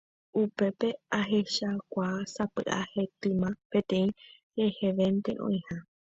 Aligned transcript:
Upépe 0.43 0.87
ahechakuaa 1.19 2.17
sapy'a 2.33 2.77
hetyma 2.93 3.47
peteĩ 3.71 4.07
rehevénte 4.57 5.31
oĩha. 5.45 5.75